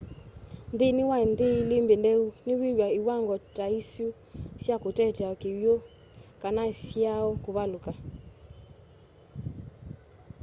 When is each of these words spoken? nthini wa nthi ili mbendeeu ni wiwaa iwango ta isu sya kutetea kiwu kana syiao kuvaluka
nthini 0.73 1.03
wa 1.11 1.17
nthi 1.29 1.47
ili 1.61 1.75
mbendeeu 1.83 2.23
ni 2.45 2.53
wiwaa 2.61 2.91
iwango 2.99 3.35
ta 3.55 3.65
isu 3.79 4.07
sya 4.63 4.75
kutetea 4.83 5.31
kiwu 5.41 5.75
kana 6.41 6.63
syiao 6.79 7.31
kuvaluka 7.43 7.91